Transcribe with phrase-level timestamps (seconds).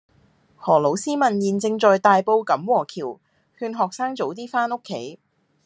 [0.59, 3.19] 何老師問現正在大埔錦和橋
[3.59, 5.19] 勸學生早啲返屋企